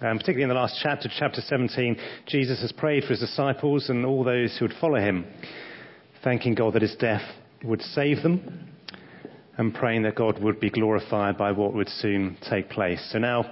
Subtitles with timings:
[0.00, 4.06] Um, particularly in the last chapter, chapter 17, Jesus has prayed for his disciples and
[4.06, 5.26] all those who would follow him,
[6.22, 7.24] thanking God that his death
[7.64, 8.70] would save them
[9.56, 13.04] and praying that God would be glorified by what would soon take place.
[13.10, 13.50] So now,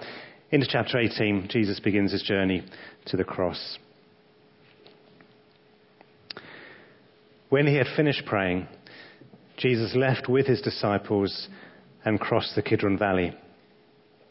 [0.53, 2.65] into chapter 18, Jesus begins his journey
[3.07, 3.79] to the cross.
[7.49, 8.69] When he had finished praying,
[9.57, 11.49] Jesus left with his disciples
[12.05, 13.37] and crossed the Kidron Valley.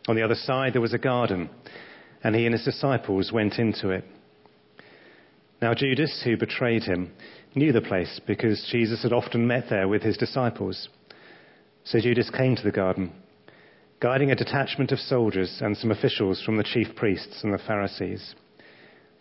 [0.08, 1.50] On the other side, there was a garden
[2.26, 4.04] and he and his disciples went into it.
[5.62, 7.12] Now, Judas, who betrayed him,
[7.54, 10.90] knew the place because Jesus had often met there with his disciples.
[11.84, 13.12] So Judas came to the garden,
[14.00, 18.34] guiding a detachment of soldiers and some officials from the chief priests and the Pharisees.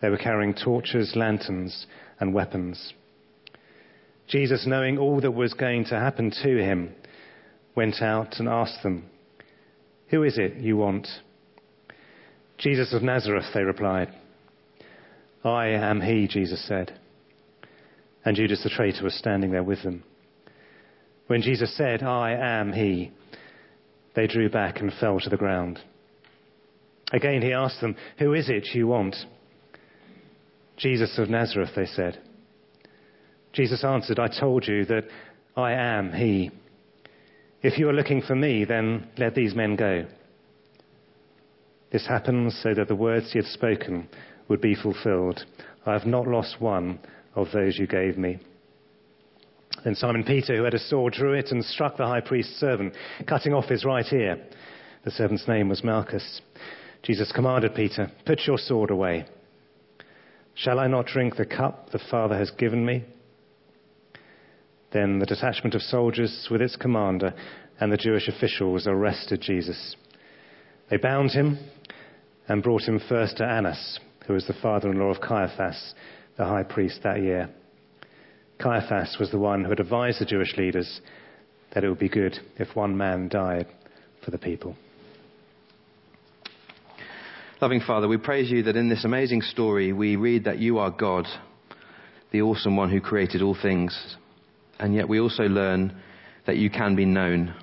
[0.00, 1.86] They were carrying torches, lanterns,
[2.20, 2.95] and weapons.
[4.28, 6.95] Jesus, knowing all that was going to happen to him,
[7.76, 9.10] went out and asked them,
[10.09, 11.06] Who is it you want?
[12.58, 14.14] Jesus of Nazareth, they replied.
[15.45, 16.98] I am he, Jesus said.
[18.24, 20.02] And Judas the traitor was standing there with them.
[21.26, 23.12] When Jesus said, I am he,
[24.14, 25.80] they drew back and fell to the ground.
[27.12, 29.16] Again he asked them, Who is it you want?
[30.76, 32.20] Jesus of Nazareth, they said.
[33.52, 35.04] Jesus answered, I told you that
[35.57, 36.51] I am he.
[37.62, 40.07] If you are looking for me, then let these men go.
[41.90, 44.09] This happens so that the words he had spoken
[44.49, 45.45] would be fulfilled.
[45.87, 46.99] I have not lost one
[47.35, 48.38] of those you gave me.
[49.85, 52.95] Then Simon Peter, who had a sword, drew it and struck the high priest's servant,
[53.26, 54.38] cutting off his right ear.
[55.04, 56.41] The servant's name was Malchus.
[57.02, 59.26] Jesus commanded Peter, Put your sword away.
[60.54, 63.04] Shall I not drink the cup the Father has given me?
[64.93, 67.34] Then the detachment of soldiers with its commander
[67.81, 69.97] and the Jewish officials arrested Jesus.
[70.91, 71.59] They bound him
[72.49, 75.94] and brought him first to Annas, who was the father in law of Caiaphas,
[76.37, 77.49] the high priest that year.
[78.59, 81.00] Caiaphas was the one who had advised the Jewish leaders
[81.75, 83.66] that it would be good if one man died
[84.25, 84.76] for the people.
[87.60, 90.91] Loving Father, we praise you that in this amazing story we read that you are
[90.91, 91.26] God,
[92.31, 94.16] the awesome one who created all things,
[94.78, 95.97] and yet we also learn
[96.47, 97.54] that you can be known.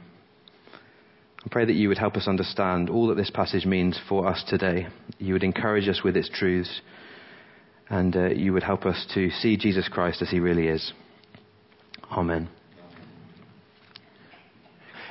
[1.43, 4.43] I pray that you would help us understand all that this passage means for us
[4.47, 4.87] today.
[5.17, 6.81] You would encourage us with its truths,
[7.89, 10.93] and uh, you would help us to see Jesus Christ as he really is.
[12.11, 12.47] Amen.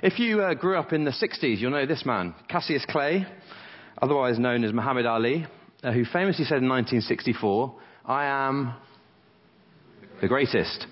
[0.05, 3.27] If you uh, grew up in the 60s, you'll know this man, Cassius Clay,
[4.01, 5.47] otherwise known as Muhammad Ali,
[5.83, 7.75] uh, who famously said in 1964,
[8.05, 8.75] I am
[10.21, 10.87] the greatest.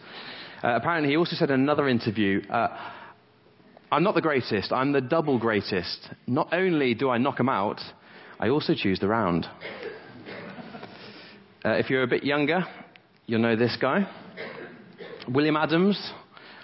[0.65, 2.77] Uh, apparently, he also said in another interview, uh,
[3.91, 6.11] I'm not the greatest, I'm the double greatest.
[6.27, 7.81] Not only do I knock them out,
[8.39, 9.47] I also choose the round.
[11.65, 12.65] Uh, if you're a bit younger,
[13.27, 14.07] you'll know this guy.
[15.27, 16.13] William Adams,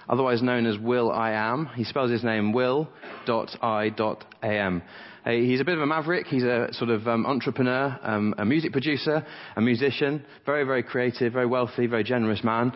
[0.07, 1.65] otherwise known as Will I Am.
[1.75, 2.87] He spells his name Will.
[3.27, 3.91] I.
[3.97, 4.83] Will.I.am.
[5.25, 6.27] he's a bit of a maverick.
[6.27, 9.25] He's a sort of um, entrepreneur, um, a music producer,
[9.55, 12.71] a musician, very, very creative, very wealthy, very generous man.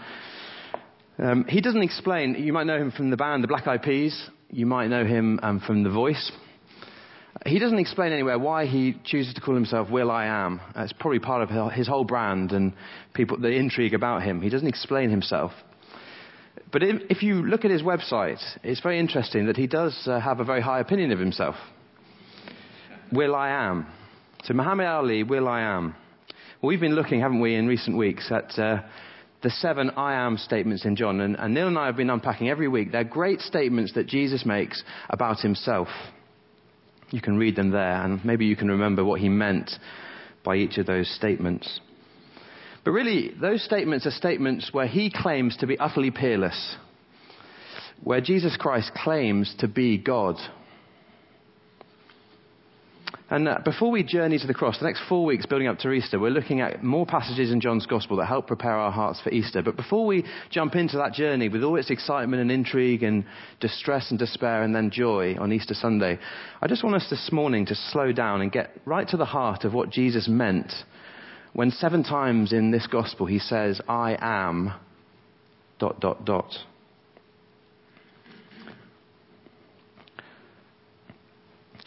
[1.20, 4.30] Um, he doesn't explain, you might know him from the band, the Black Eyed Peas.
[4.52, 6.32] You might know him um, from The Voice.
[7.46, 10.60] He doesn't explain anywhere why he chooses to call himself Will I Am.
[10.76, 12.74] It's probably part of his whole brand and
[13.14, 14.42] people, the intrigue about him.
[14.42, 15.52] He doesn't explain himself.
[16.72, 20.40] But if, you look at his website, it's very interesting that he does uh, have
[20.40, 21.56] a very high opinion of himself.
[23.12, 23.86] Will I Am.
[24.46, 25.96] So Muhammad Ali, Will I Am.
[26.62, 28.82] Well, we've been looking, haven't we, in recent weeks at uh,
[29.42, 31.22] the seven I am statements in John.
[31.22, 32.92] And, and Neil and I have been unpacking every week.
[32.92, 35.88] They're great statements that Jesus makes about himself.
[37.12, 39.72] You can read them there, and maybe you can remember what he meant
[40.44, 41.80] by each of those statements.
[42.84, 46.76] But really, those statements are statements where he claims to be utterly peerless,
[48.04, 50.36] where Jesus Christ claims to be God.
[53.32, 55.92] And uh, before we journey to the cross, the next four weeks building up to
[55.92, 59.30] Easter, we're looking at more passages in John's Gospel that help prepare our hearts for
[59.30, 59.62] Easter.
[59.62, 63.24] But before we jump into that journey with all its excitement and intrigue and
[63.60, 66.18] distress and despair and then joy on Easter Sunday,
[66.60, 69.64] I just want us this morning to slow down and get right to the heart
[69.64, 70.74] of what Jesus meant
[71.54, 74.74] when seven times in this Gospel he says, I am
[75.78, 76.52] dot, dot, dot.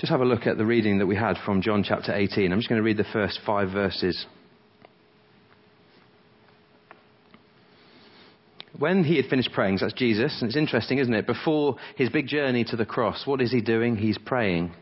[0.03, 2.51] Just have a look at the reading that we had from John chapter 18.
[2.51, 4.27] I'm just going to read the first five verses.
[8.77, 11.25] When he had finished praying, so that's Jesus, and it's interesting, isn't it?
[11.25, 13.95] Before his big journey to the cross, what is he doing?
[13.95, 14.73] He's praying.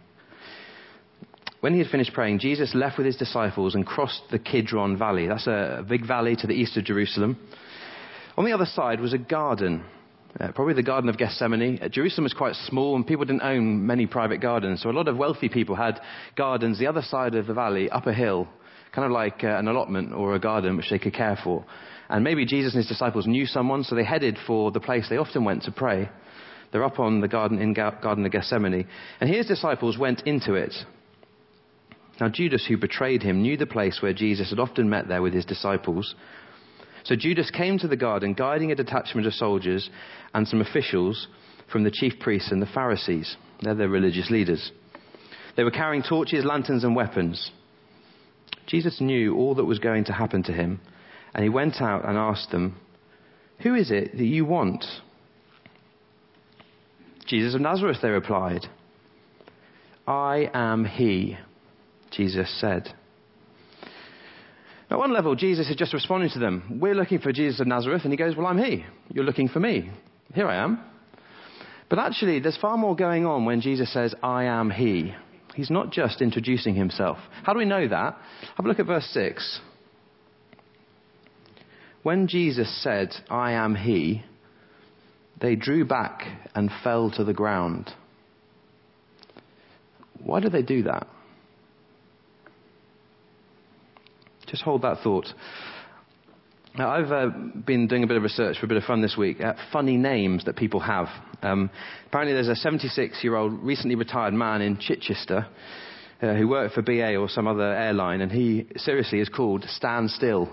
[1.60, 5.26] when he had finished praying, Jesus left with his disciples and crossed the Kidron Valley.
[5.26, 7.38] That's a big valley to the east of Jerusalem.
[8.38, 9.84] On the other side was a garden,
[10.38, 11.80] uh, probably the Garden of Gethsemane.
[11.82, 15.08] Uh, Jerusalem was quite small and people didn't own many private gardens, so a lot
[15.08, 16.00] of wealthy people had
[16.36, 18.48] gardens the other side of the valley, up a hill,
[18.92, 21.64] kind of like uh, an allotment or a garden which they could care for.
[22.08, 25.16] And maybe Jesus and his disciples knew someone, so they headed for the place they
[25.16, 26.08] often went to pray.
[26.72, 28.86] They're up on the garden in Garden of Gethsemane.
[29.20, 30.74] And his disciples went into it.
[32.20, 35.32] Now, Judas, who betrayed him, knew the place where Jesus had often met there with
[35.32, 36.14] his disciples.
[37.04, 39.88] So Judas came to the garden, guiding a detachment of soldiers
[40.34, 41.28] and some officials
[41.70, 43.36] from the chief priests and the Pharisees.
[43.62, 44.72] They're their religious leaders.
[45.56, 47.50] They were carrying torches, lanterns, and weapons.
[48.66, 50.80] Jesus knew all that was going to happen to him,
[51.34, 52.76] and he went out and asked them,
[53.62, 54.84] Who is it that you want?
[57.26, 58.66] Jesus of Nazareth, they replied.
[60.06, 61.36] I am he.
[62.10, 62.94] Jesus said.
[64.90, 66.78] At one level, Jesus is just responding to them.
[66.80, 68.84] We're looking for Jesus of Nazareth, and he goes, Well, I'm he.
[69.12, 69.88] You're looking for me.
[70.34, 70.80] Here I am.
[71.88, 75.14] But actually, there's far more going on when Jesus says, I am he.
[75.54, 77.18] He's not just introducing himself.
[77.44, 78.16] How do we know that?
[78.56, 79.60] Have a look at verse 6.
[82.02, 84.22] When Jesus said, I am he,
[85.40, 86.22] they drew back
[86.54, 87.90] and fell to the ground.
[90.22, 91.06] Why did they do that?
[94.50, 95.26] Just hold that thought.
[96.76, 97.28] Now, I've uh,
[97.66, 99.96] been doing a bit of research for a bit of fun this week at funny
[99.96, 101.08] names that people have.
[101.42, 101.70] Um,
[102.06, 105.46] apparently, there's a 76 year old recently retired man in Chichester
[106.22, 110.10] uh, who worked for BA or some other airline, and he seriously is called Stand
[110.10, 110.48] Still.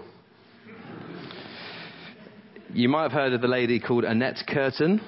[2.73, 5.01] You might have heard of the lady called Annette Curtin,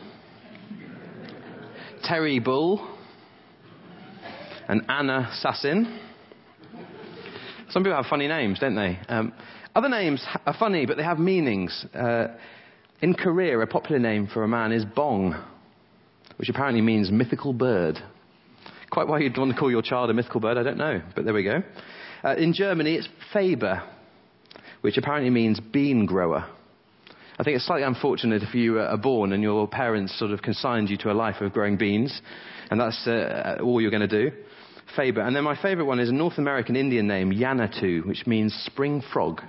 [2.03, 2.87] Terry Bull,
[4.67, 6.08] and Anna Sassin.
[7.69, 8.99] Some people have funny names, don't they?
[9.09, 9.31] Um,
[9.75, 11.85] other names are funny, but they have meanings.
[11.93, 12.29] Uh,
[12.99, 15.35] in Korea, a popular name for a man is Bong,
[16.37, 17.99] which apparently means mythical bird.
[18.89, 21.25] Quite why you'd want to call your child a mythical bird, I don't know, but
[21.25, 21.61] there we go.
[22.23, 23.83] Uh, in Germany, it's Faber,
[24.81, 26.49] which apparently means bean grower.
[27.37, 30.89] I think it's slightly unfortunate if you are born and your parents sort of consigned
[30.89, 32.19] you to a life of growing beans,
[32.71, 34.35] and that's uh, all you're going to do.
[34.95, 35.21] Faber.
[35.21, 39.03] And then my favorite one is a North American Indian name, Yanatu, which means spring
[39.13, 39.41] frog.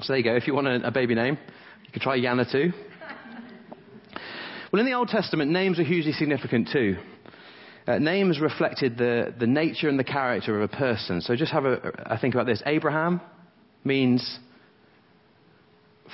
[0.00, 0.36] So there you go.
[0.36, 1.38] If you want a, a baby name,
[1.84, 2.72] you can try Yanatu.
[4.72, 6.96] Well, in the Old Testament, names are hugely significant too.
[7.86, 11.22] Uh, names reflected the, the nature and the character of a person.
[11.22, 12.62] So just have a, a think about this.
[12.66, 13.22] Abraham
[13.82, 14.38] means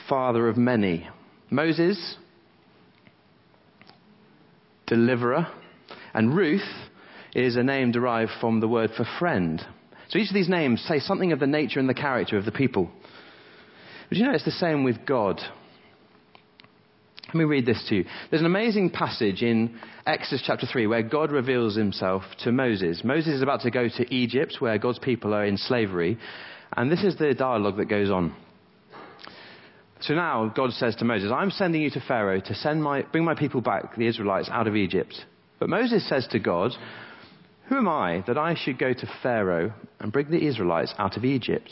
[0.09, 1.09] father of many.
[1.51, 2.17] Moses,
[4.87, 5.49] deliverer.
[6.15, 6.63] And Ruth
[7.35, 9.61] is a name derived from the word for friend.
[10.09, 12.53] So each of these names say something of the nature and the character of the
[12.53, 12.91] people.
[14.09, 15.41] But you know it's the same with God.
[17.29, 18.05] Let me read this to you.
[18.31, 19.77] There's an amazing passage in
[20.07, 23.03] Exodus chapter 3 where God reveals himself to Moses.
[23.03, 26.17] Moses is about to go to Egypt where God's people are in slavery.
[26.77, 28.37] And this is the dialogue that goes on.
[30.01, 33.25] So now God says to Moses, I'm sending you to Pharaoh to send my, bring
[33.25, 35.15] my people back, the Israelites, out of Egypt.
[35.59, 36.73] But Moses says to God,
[37.69, 41.25] who am I that I should go to Pharaoh and bring the Israelites out of
[41.25, 41.71] Egypt?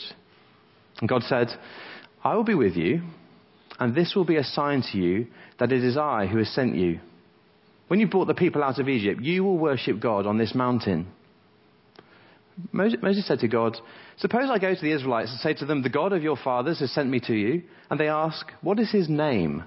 [0.99, 1.49] And God said,
[2.23, 3.01] I will be with you,
[3.79, 5.27] and this will be a sign to you
[5.59, 6.99] that it is I who has sent you.
[7.87, 11.07] When you brought the people out of Egypt, you will worship God on this mountain.
[12.71, 13.77] Moses said to God,
[14.17, 16.79] Suppose I go to the Israelites and say to them, The God of your fathers
[16.79, 19.63] has sent me to you, and they ask, What is his name?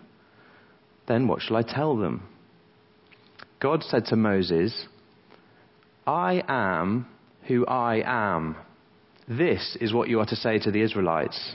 [1.09, 2.29] Then what shall I tell them?
[3.61, 4.87] God said to Moses,
[6.07, 7.07] I am
[7.49, 8.57] who I am.
[9.29, 11.55] This is what you are to say to the Israelites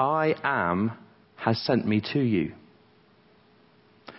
[0.00, 0.92] I am
[1.36, 2.52] has sent me to you.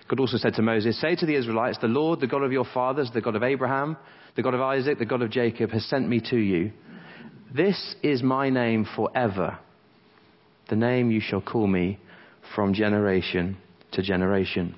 [0.08, 2.66] God also said to Moses, Say to the Israelites, The Lord, the God of your
[2.66, 3.98] fathers, the God of Abraham,
[4.36, 6.72] the God of Isaac, the God of Jacob, has sent me to you.
[7.54, 9.60] This is my name forever,
[10.70, 12.00] the name you shall call me
[12.56, 13.58] from generation
[13.92, 14.76] to generation.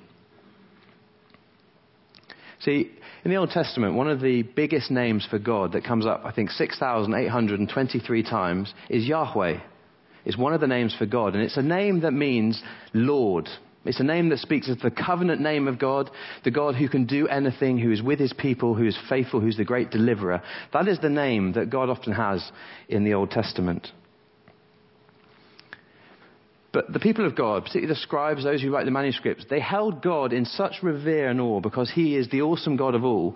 [2.66, 2.90] See,
[3.24, 6.32] in the Old Testament, one of the biggest names for God that comes up, I
[6.32, 9.60] think, 6,823 times is Yahweh.
[10.24, 12.60] It's one of the names for God, and it's a name that means
[12.92, 13.48] Lord.
[13.84, 16.10] It's a name that speaks of the covenant name of God,
[16.42, 19.56] the God who can do anything, who is with his people, who is faithful, who's
[19.56, 20.42] the great deliverer.
[20.72, 22.50] That is the name that God often has
[22.88, 23.92] in the Old Testament.
[26.76, 30.02] But the people of God, particularly the scribes, those who write the manuscripts, they held
[30.02, 33.34] God in such revere and awe because he is the awesome God of all,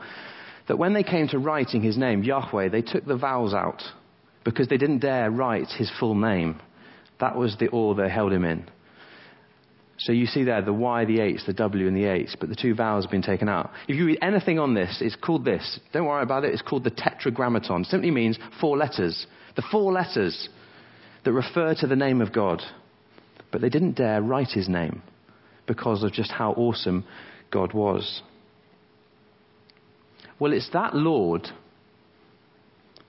[0.69, 3.83] that when they came to writing his name, Yahweh, they took the vowels out
[4.45, 6.61] because they didn't dare write his full name.
[7.19, 8.69] That was the awe they held him in.
[10.01, 12.55] So you see there the Y, the H, the W, and the H, but the
[12.55, 13.71] two vowels have been taken out.
[13.89, 15.81] If you read anything on this, it's called this.
[15.95, 16.53] Don't worry about it.
[16.53, 17.85] It's called the Tetragrammaton.
[17.85, 19.27] It simply means four letters.
[19.57, 20.51] The four letters
[21.25, 22.63] that refer to the name of God.
[23.51, 25.03] But they didn't dare write his name
[25.67, 27.05] because of just how awesome
[27.51, 28.23] God was.
[30.39, 31.49] Well, it's that Lord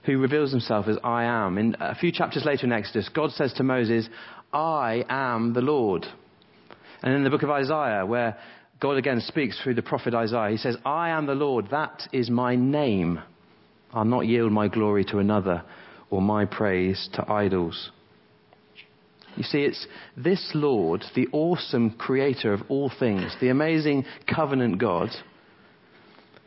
[0.04, 1.58] who reveals himself as I am.
[1.58, 4.10] In a few chapters later in Exodus, God says to Moses,
[4.52, 6.06] I am the Lord.
[7.04, 8.38] And in the book of Isaiah, where
[8.80, 12.30] God again speaks through the prophet Isaiah, he says, I am the Lord, that is
[12.30, 13.22] my name.
[13.94, 15.64] I'll not yield my glory to another
[16.10, 17.92] or my praise to idols.
[19.38, 25.10] You see, it's this Lord, the awesome creator of all things, the amazing covenant God,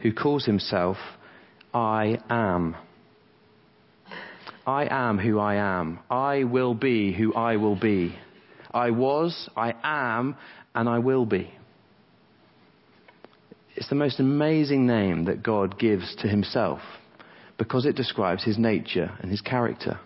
[0.01, 0.97] who calls himself
[1.73, 2.77] I am.
[4.67, 5.99] I am who I am.
[6.09, 8.17] I will be who I will be.
[8.73, 10.37] I was, I am,
[10.75, 11.53] and I will be.
[13.77, 16.81] It's the most amazing name that God gives to himself
[17.59, 19.99] because it describes his nature and his character.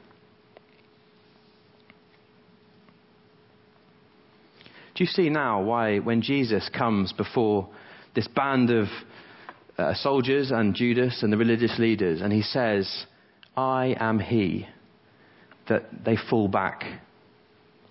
[4.98, 7.68] Do you see now why, when Jesus comes before
[8.14, 8.88] this band of
[9.78, 13.06] uh, soldiers and Judas and the religious leaders, and he says,
[13.56, 14.66] I am he,
[15.68, 16.84] that they fall back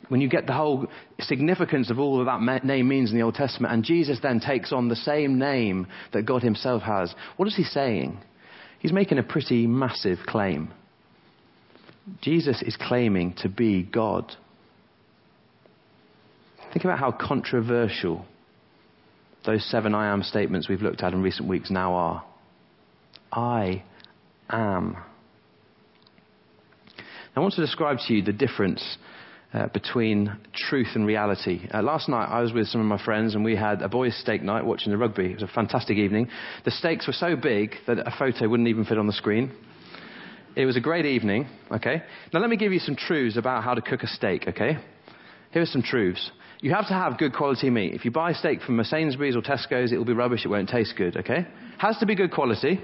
[0.10, 0.88] when you get the whole
[1.20, 4.72] significance of all that that name means in the Old Testament, and Jesus then takes
[4.72, 8.20] on the same name that God Himself has, what is He saying?
[8.80, 10.72] He's making a pretty massive claim.
[12.22, 14.34] Jesus is claiming to be God.
[16.74, 18.26] Think about how controversial
[19.46, 22.26] those seven I am statements we've looked at in recent weeks now are.
[23.32, 23.84] I
[24.50, 24.98] am.
[27.36, 28.98] I want to describe to you the difference
[29.54, 31.68] uh, between truth and reality.
[31.74, 34.20] Uh, last night I was with some of my friends and we had a boys'
[34.20, 35.28] steak night watching the rugby.
[35.28, 36.30] It was a fantastic evening.
[36.66, 39.52] The steaks were so big that a photo wouldn't even fit on the screen.
[40.56, 42.04] It was a great evening, okay?
[42.34, 44.80] Now let me give you some truths about how to cook a steak, okay?
[45.52, 46.32] Here are some truths.
[46.60, 47.94] You have to have good quality meat.
[47.94, 50.70] If you buy steak from a Sainsbury's or Tesco's, it will be rubbish, it won't
[50.70, 51.46] taste good, okay?
[51.78, 52.80] Has to be good quality.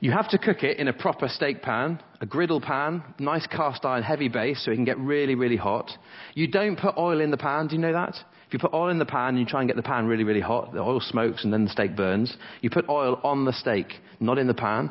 [0.00, 3.84] You have to cook it in a proper steak pan, a griddle pan, nice cast
[3.84, 5.90] iron heavy base so it can get really, really hot.
[6.34, 8.16] You don't put oil in the pan, do you know that?
[8.48, 10.24] If you put oil in the pan and you try and get the pan really,
[10.24, 12.36] really hot, the oil smokes and then the steak burns.
[12.60, 14.90] You put oil on the steak, not in the pan.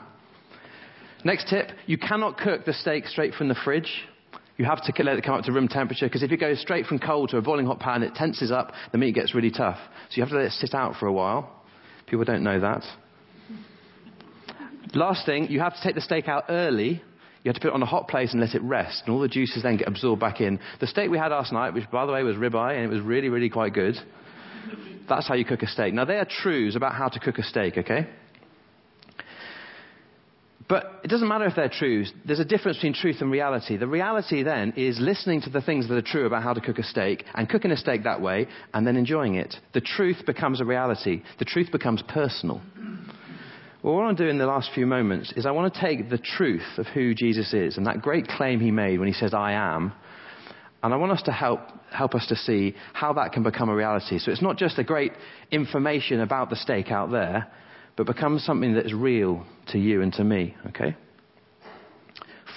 [1.26, 4.06] Next tip, you cannot cook the steak straight from the fridge.
[4.58, 6.86] You have to let it come up to room temperature because if it goes straight
[6.86, 9.80] from cold to a boiling hot pan, it tenses up, the meat gets really tough.
[10.10, 11.64] So you have to let it sit out for a while.
[12.06, 12.84] People don't know that.
[14.94, 17.02] Last thing, you have to take the steak out early.
[17.44, 19.20] You have to put it on a hot place and let it rest, and all
[19.20, 20.60] the juices then get absorbed back in.
[20.80, 23.02] The steak we had last night, which by the way was ribeye, and it was
[23.02, 23.96] really, really quite good.
[25.10, 25.94] That's how you cook a steak.
[25.94, 28.08] Now, they are truths about how to cook a steak, okay?
[30.70, 32.06] But it doesn't matter if they're true.
[32.26, 33.76] There's a difference between truth and reality.
[33.76, 36.80] The reality then is listening to the things that are true about how to cook
[36.80, 39.56] a steak and cooking a steak that way and then enjoying it.
[39.74, 41.24] The truth becomes a reality.
[41.40, 42.62] The truth becomes personal.
[43.84, 45.82] Well, what I want to do in the last few moments is I want to
[45.82, 49.14] take the truth of who Jesus is and that great claim he made when he
[49.14, 49.92] says, I am,
[50.82, 51.60] and I want us to help,
[51.92, 54.20] help us to see how that can become a reality.
[54.20, 55.12] So it's not just a great
[55.52, 57.52] information about the steak out there,
[57.96, 60.96] but becomes something that is real to you and to me, okay?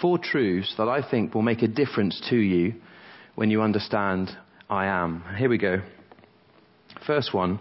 [0.00, 2.75] Four truths that I think will make a difference to you
[3.35, 4.31] when you understand
[4.69, 5.23] I am.
[5.38, 5.78] Here we go.
[7.07, 7.61] First one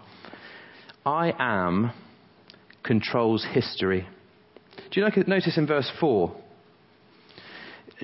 [1.04, 1.92] I am
[2.82, 4.06] controls history.
[4.90, 6.34] Do you notice in verse 4?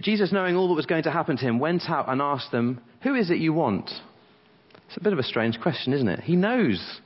[0.00, 2.80] Jesus, knowing all that was going to happen to him, went out and asked them,
[3.02, 3.90] Who is it you want?
[4.86, 6.20] It's a bit of a strange question, isn't it?
[6.20, 7.00] He knows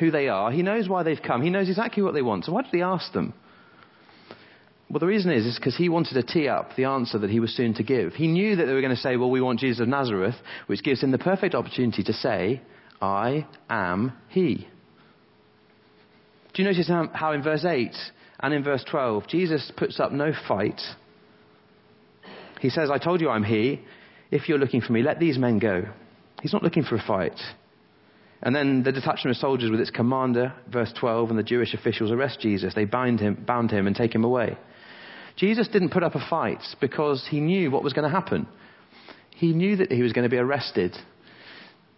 [0.00, 2.46] who they are, he knows why they've come, he knows exactly what they want.
[2.46, 3.32] So why did he ask them?
[4.90, 7.38] Well, the reason is, is because he wanted to tee up the answer that he
[7.38, 8.14] was soon to give.
[8.14, 10.34] He knew that they were going to say, Well, we want Jesus of Nazareth,
[10.66, 12.60] which gives him the perfect opportunity to say,
[13.00, 14.66] I am he.
[16.52, 17.94] Do you notice how in verse 8
[18.40, 20.80] and in verse 12, Jesus puts up no fight?
[22.60, 23.82] He says, I told you I'm he.
[24.32, 25.84] If you're looking for me, let these men go.
[26.42, 27.38] He's not looking for a fight.
[28.42, 32.10] And then the detachment of soldiers with its commander, verse 12, and the Jewish officials
[32.10, 32.74] arrest Jesus.
[32.74, 34.56] They bind him, bound him and take him away.
[35.36, 38.46] Jesus didn't put up a fight because he knew what was going to happen.
[39.34, 40.96] He knew that he was going to be arrested.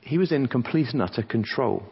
[0.00, 1.84] He was in complete and utter control.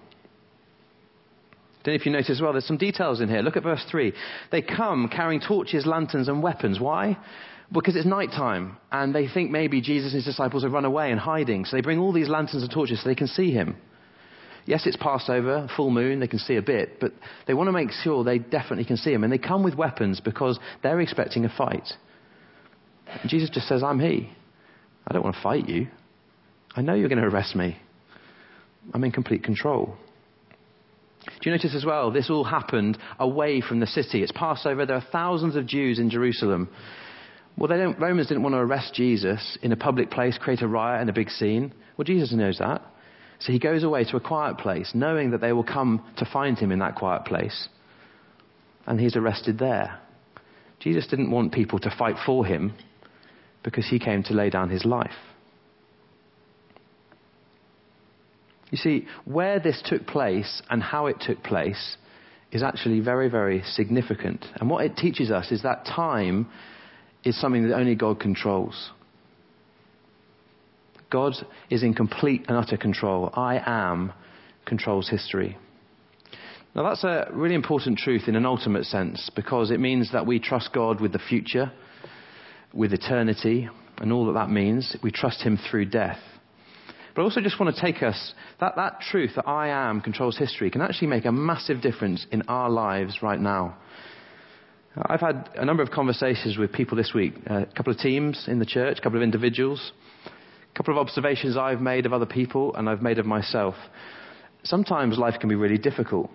[1.83, 3.41] Don't know if you notice as well, there's some details in here.
[3.41, 4.13] Look at verse 3.
[4.53, 6.79] They come carrying torches, lanterns, and weapons.
[6.79, 7.17] Why?
[7.73, 11.11] Because it's night time, and they think maybe Jesus and his disciples have run away
[11.11, 11.65] and hiding.
[11.65, 13.77] So they bring all these lanterns and torches so they can see him.
[14.67, 17.13] Yes, it's Passover, full moon, they can see a bit, but
[17.47, 19.25] they want to make sure they definitely can see him.
[19.25, 21.89] And they come with weapons because they're expecting a fight.
[23.07, 24.31] And Jesus just says, I'm he.
[25.07, 25.89] I don't want to fight you.
[26.77, 27.77] I know you're going to arrest me.
[28.95, 29.97] I'm in complete control.
[31.25, 34.23] Do you notice as well, this all happened away from the city.
[34.23, 34.87] It's Passover.
[34.87, 36.69] There are thousands of Jews in Jerusalem.
[37.57, 40.69] Well, they don't, Romans didn't want to arrest Jesus in a public place, create a
[40.69, 41.75] riot and a big scene.
[41.97, 42.83] Well, Jesus knows that.
[43.41, 46.59] So he goes away to a quiet place, knowing that they will come to find
[46.59, 47.69] him in that quiet place.
[48.87, 49.99] And he's arrested there.
[50.79, 52.75] Jesus didn't want people to fight for him
[53.63, 55.11] because he came to lay down his life.
[58.71, 61.97] You see, where this took place and how it took place
[62.53, 64.45] is actually very, very significant.
[64.61, 66.49] And what it teaches us is that time
[67.25, 68.91] is something that only God controls.
[71.11, 71.35] God
[71.69, 73.31] is in complete and utter control.
[73.35, 74.13] I am
[74.65, 75.59] controls history.
[76.75, 80.39] Now, that's a really important truth in an ultimate sense because it means that we
[80.39, 81.73] trust God with the future,
[82.73, 84.97] with eternity, and all that that means.
[85.03, 86.21] We trust Him through death.
[87.15, 90.39] But I also just want to take us, that, that truth that I am controls
[90.39, 93.77] history can actually make a massive difference in our lives right now.
[94.97, 98.47] I've had a number of conversations with people this week, uh, a couple of teams
[98.49, 99.93] in the church, a couple of individuals,
[100.81, 103.75] couple of observations I've made of other people and I've made of myself.
[104.63, 106.31] Sometimes life can be really difficult.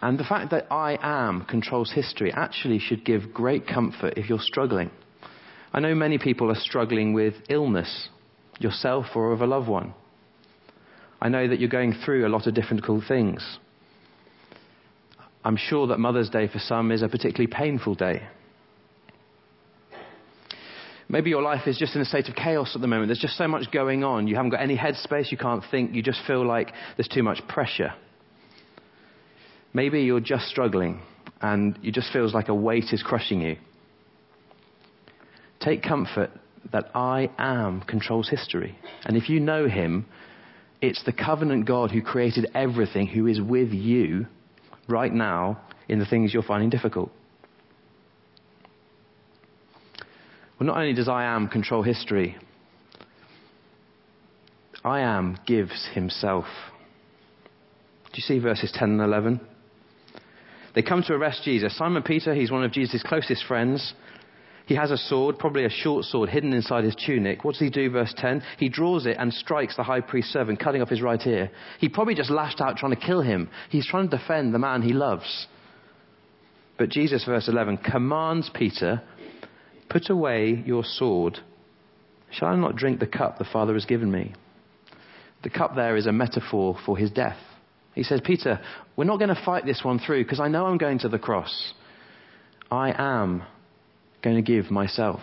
[0.00, 4.38] And the fact that I am controls history actually should give great comfort if you're
[4.38, 4.92] struggling.
[5.72, 8.08] I know many people are struggling with illness,
[8.60, 9.92] yourself or of a loved one.
[11.20, 13.58] I know that you're going through a lot of difficult things.
[15.44, 18.28] I'm sure that Mother's Day for some is a particularly painful day.
[21.10, 23.08] Maybe your life is just in a state of chaos at the moment.
[23.08, 24.28] There's just so much going on.
[24.28, 25.32] You haven't got any headspace.
[25.32, 25.92] You can't think.
[25.92, 27.92] You just feel like there's too much pressure.
[29.74, 31.02] Maybe you're just struggling
[31.40, 33.56] and it just feels like a weight is crushing you.
[35.58, 36.30] Take comfort
[36.70, 38.78] that I am controls history.
[39.04, 40.06] And if you know him,
[40.80, 44.26] it's the covenant God who created everything who is with you
[44.88, 47.10] right now in the things you're finding difficult.
[50.60, 52.36] Well, not only does I am control history,
[54.84, 56.44] I am gives himself.
[58.12, 59.40] Do you see verses 10 and 11?
[60.74, 61.76] They come to arrest Jesus.
[61.78, 63.94] Simon Peter, he's one of Jesus' closest friends.
[64.66, 67.42] He has a sword, probably a short sword, hidden inside his tunic.
[67.42, 68.42] What does he do, verse 10?
[68.58, 71.50] He draws it and strikes the high priest's servant, cutting off his right ear.
[71.78, 73.48] He probably just lashed out trying to kill him.
[73.70, 75.46] He's trying to defend the man he loves.
[76.76, 79.02] But Jesus, verse 11, commands Peter
[79.90, 81.38] Put away your sword.
[82.30, 84.32] Shall I not drink the cup the Father has given me?
[85.42, 87.38] The cup there is a metaphor for his death.
[87.94, 88.60] He says, Peter,
[88.96, 91.18] we're not going to fight this one through because I know I'm going to the
[91.18, 91.74] cross.
[92.70, 93.42] I am
[94.22, 95.20] going to give myself.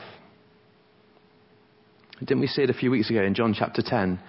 [2.19, 4.19] Didn't we see it a few weeks ago in John chapter 10?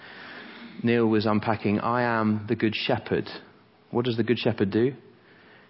[0.84, 3.28] Neil was unpacking, I am the good shepherd.
[3.90, 4.92] What does the good shepherd do?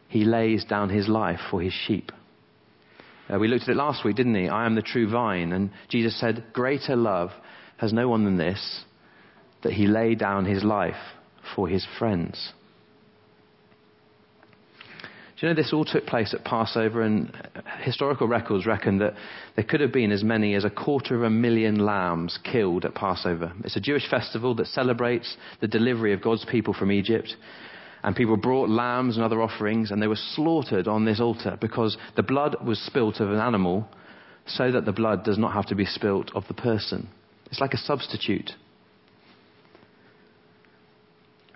[0.09, 2.13] He lays down his life for his sheep.
[3.33, 4.49] Uh, we looked at it last week, didn't he?
[4.49, 5.53] I am the true vine.
[5.53, 7.31] And Jesus said, Greater love
[7.77, 8.85] has no one than this,
[9.63, 10.97] that he lay down his life
[11.55, 12.53] for his friends.
[15.39, 17.33] Do you know this all took place at Passover, and
[17.83, 19.15] historical records reckon that
[19.55, 22.97] there could have been as many as a quarter of a million lambs killed at
[22.97, 23.53] Passover.
[23.63, 27.37] It's a Jewish festival that celebrates the delivery of God's people from Egypt.
[28.03, 31.97] And people brought lambs and other offerings, and they were slaughtered on this altar because
[32.17, 33.89] the blood was spilt of an animal
[34.47, 37.09] so that the blood does not have to be spilt of the person.
[37.47, 38.53] It's like a substitute.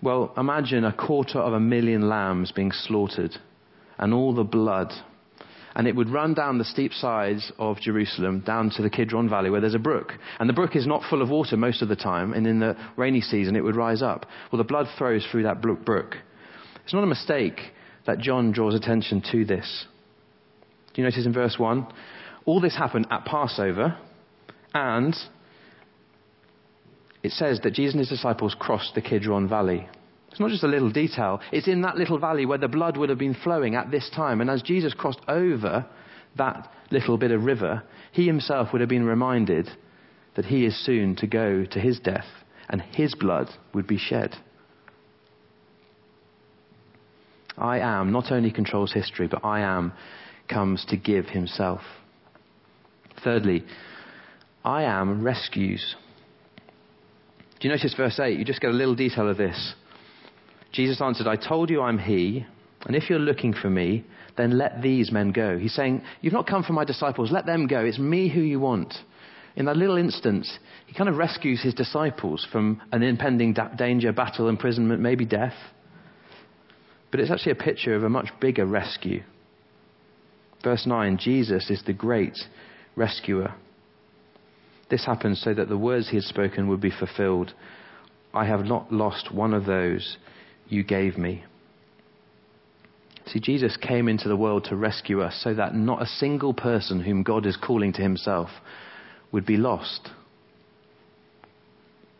[0.03, 3.37] Well, imagine a quarter of a million lambs being slaughtered
[3.99, 4.93] and all the blood.
[5.75, 9.49] And it would run down the steep sides of Jerusalem down to the Kidron Valley
[9.49, 10.13] where there's a brook.
[10.39, 12.77] And the brook is not full of water most of the time, and in the
[12.97, 14.27] rainy season it would rise up.
[14.51, 16.17] Well, the blood flows through that brook.
[16.85, 17.61] It's not a mistake
[18.07, 19.87] that John draws attention to this.
[20.93, 21.87] Do you notice in verse 1?
[22.45, 23.97] All this happened at Passover,
[24.75, 25.17] and
[27.23, 29.89] it says that Jesus and his disciples crossed the Kidron Valley.
[30.31, 33.11] It's not just a little detail, it's in that little valley where the blood would
[33.11, 34.41] have been flowing at this time.
[34.41, 35.87] And as Jesus crossed over
[36.37, 39.69] that little bit of river, he himself would have been reminded
[40.35, 42.27] that he is soon to go to his death
[42.71, 44.35] and his blood would be shed.
[47.57, 49.93] I am not only controls history, but I am
[50.49, 51.81] comes to give himself.
[53.23, 53.65] Thirdly,
[54.65, 55.97] I am rescues.
[57.61, 58.39] Do you notice verse 8?
[58.39, 59.75] You just get a little detail of this.
[60.73, 62.47] Jesus answered, I told you I'm he,
[62.87, 64.05] and if you're looking for me,
[64.37, 65.59] then let these men go.
[65.59, 67.81] He's saying, You've not come for my disciples, let them go.
[67.81, 68.95] It's me who you want.
[69.55, 74.13] In that little instance, he kind of rescues his disciples from an impending da- danger,
[74.13, 75.55] battle, imprisonment, maybe death.
[77.13, 79.23] But it's actually a picture of a much bigger rescue.
[80.65, 82.39] Verse 9 Jesus is the great
[82.97, 83.55] rescuer.
[84.91, 87.53] This happens so that the words he had spoken would be fulfilled.
[88.35, 90.17] I have not lost one of those
[90.69, 91.45] you gave me.
[93.27, 97.03] See, Jesus came into the world to rescue us so that not a single person
[97.03, 98.49] whom God is calling to himself
[99.33, 100.11] would be lost.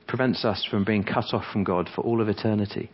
[0.07, 2.91] Prevents us from being cut off from God for all of eternity.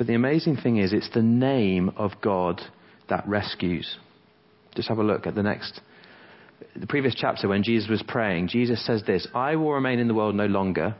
[0.00, 2.62] But the amazing thing is, it's the name of God
[3.10, 3.98] that rescues.
[4.74, 5.78] Just have a look at the next,
[6.74, 8.48] the previous chapter when Jesus was praying.
[8.48, 10.96] Jesus says this I will remain in the world no longer,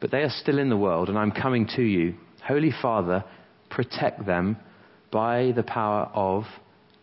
[0.00, 2.16] but they are still in the world, and I'm coming to you.
[2.44, 3.22] Holy Father,
[3.70, 4.56] protect them
[5.12, 6.42] by the power of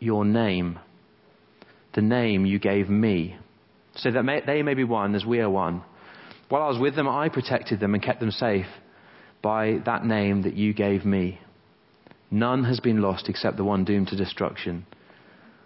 [0.01, 0.79] your name,
[1.95, 3.37] the name you gave me,
[3.95, 5.81] so that may, they may be one as we are one.
[6.49, 8.67] While I was with them, I protected them and kept them safe
[9.41, 11.39] by that name that you gave me.
[12.31, 14.85] None has been lost except the one doomed to destruction,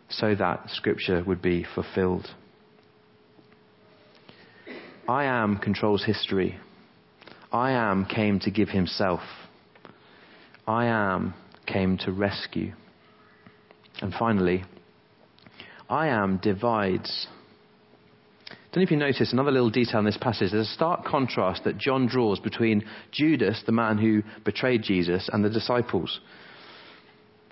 [0.09, 2.27] so that Scripture would be fulfilled.
[5.07, 6.57] I am controls history.
[7.51, 9.21] I am came to give himself.
[10.65, 11.33] I am
[11.65, 12.73] came to rescue.
[14.01, 14.63] And finally,
[15.89, 17.27] I am divides.
[18.73, 20.51] Don't know if you notice another little detail in this passage.
[20.51, 25.45] There's a stark contrast that John draws between Judas, the man who betrayed Jesus, and
[25.45, 26.19] the disciples.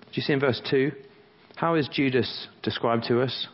[0.06, 0.90] Do you see in verse 2?
[1.54, 3.46] How is Judas described to us?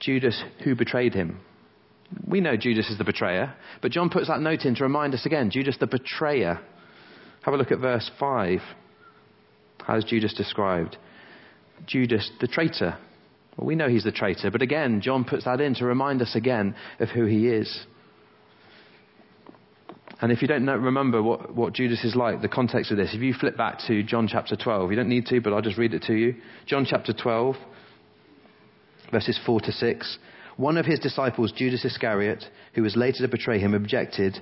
[0.00, 1.40] Judas who betrayed him.
[2.26, 5.24] We know Judas is the betrayer, but John puts that note in to remind us
[5.24, 6.60] again Judas the betrayer.
[7.40, 8.60] Have a look at verse 5.
[9.78, 10.98] How is Judas described?
[11.86, 12.98] Judas the traitor.
[13.56, 16.34] Well, we know he's the traitor, but again, John puts that in to remind us
[16.34, 17.86] again of who he is.
[20.20, 23.12] And if you don't know, remember what, what Judas is like, the context of this,
[23.12, 25.78] if you flip back to John chapter 12, you don't need to, but I'll just
[25.78, 26.36] read it to you.
[26.66, 27.54] John chapter 12,
[29.10, 30.18] verses 4 to 6.
[30.56, 34.38] One of his disciples, Judas Iscariot, who was later to betray him, objected,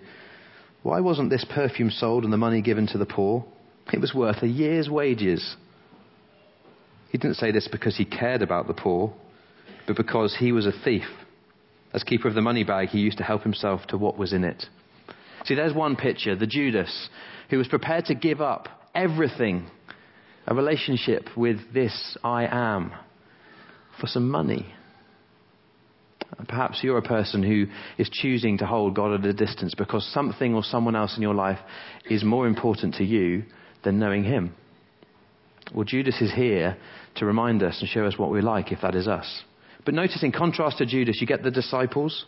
[0.83, 3.45] Why wasn't this perfume sold and the money given to the poor?
[3.93, 5.57] It was worth a year's wages.
[7.15, 9.15] He didn't say this because he cared about the poor,
[9.87, 11.05] but because he was a thief.
[11.93, 14.43] As keeper of the money bag, he used to help himself to what was in
[14.43, 14.67] it.
[15.45, 17.09] See, there's one picture the Judas
[17.51, 19.71] who was prepared to give up everything,
[20.49, 22.91] a relationship with this I am,
[24.01, 24.75] for some money.
[26.49, 30.53] Perhaps you're a person who is choosing to hold God at a distance because something
[30.53, 31.61] or someone else in your life
[32.11, 33.45] is more important to you
[33.85, 34.53] than knowing Him.
[35.73, 36.77] Well, Judas is here
[37.17, 39.43] to remind us and show us what we're like if that is us.
[39.85, 42.25] But notice, in contrast to Judas, you get the disciples.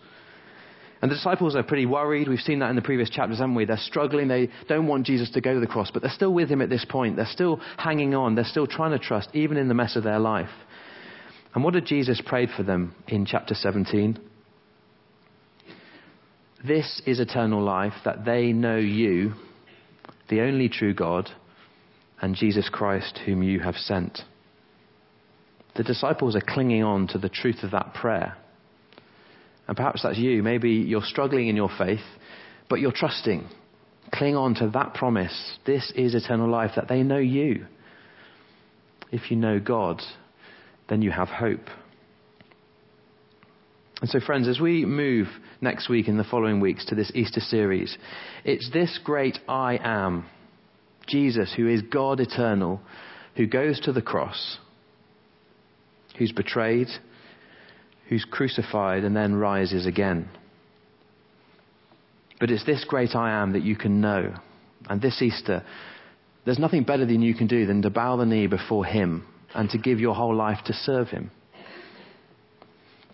[1.03, 2.29] And the disciples are pretty worried.
[2.29, 3.65] We've seen that in the previous chapters, haven't we?
[3.65, 4.29] They're struggling.
[4.29, 6.71] They don't want Jesus to go to the cross, but they're still with him at
[6.71, 7.17] this point.
[7.17, 8.35] They're still hanging on.
[8.35, 10.51] They're still trying to trust, even in the mess of their life.
[11.55, 14.19] And what did Jesus pray for them in chapter 17?
[16.67, 19.35] This is eternal life, that they know you,
[20.29, 21.31] the only true God,
[22.21, 24.21] and Jesus Christ, whom you have sent.
[25.77, 28.37] The disciples are clinging on to the truth of that prayer.
[29.69, 30.43] And perhaps that's you.
[30.43, 32.05] Maybe you're struggling in your faith,
[32.69, 33.49] but you're trusting.
[34.13, 35.59] Cling on to that promise.
[35.67, 37.67] This is eternal life, that they know you.
[39.11, 40.01] If you know God,
[40.89, 41.69] then you have hope.
[44.01, 45.27] And so, friends, as we move
[45.61, 47.97] next week and the following weeks to this Easter series,
[48.45, 50.27] it's this great I am,
[51.07, 52.81] Jesus, who is God eternal,
[53.37, 54.59] who goes to the cross,
[56.19, 56.89] who's betrayed,
[58.09, 60.29] who's crucified, and then rises again.
[62.39, 64.35] But it's this great I am that you can know.
[64.89, 65.65] And this Easter,
[66.45, 69.71] there's nothing better than you can do than to bow the knee before Him and
[69.71, 71.31] to give your whole life to serve Him.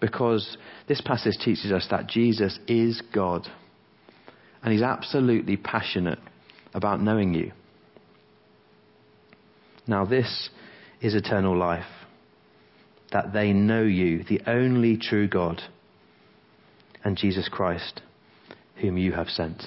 [0.00, 0.56] Because
[0.88, 3.46] this passage teaches us that Jesus is God
[4.62, 6.18] and He's absolutely passionate
[6.74, 7.52] about knowing you.
[9.86, 10.50] Now, this
[11.00, 11.84] is eternal life
[13.12, 15.62] that they know you, the only true God,
[17.05, 18.01] and Jesus Christ,
[18.77, 19.64] whom you have sent.